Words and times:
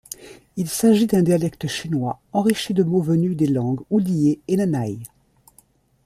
Il 0.57 0.67
s'agit 0.67 1.05
d'un 1.05 1.21
dialecte 1.21 1.67
chinois 1.67 2.19
enrichi 2.33 2.73
de 2.73 2.81
mots 2.81 3.03
venus 3.03 3.37
des 3.37 3.45
langues 3.45 3.81
oudihé 3.91 4.39
et 4.47 4.57
nanaï. 4.57 4.99